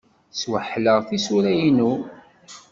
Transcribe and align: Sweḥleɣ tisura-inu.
Sweḥleɣ 0.31 0.99
tisura-inu. 1.07 1.93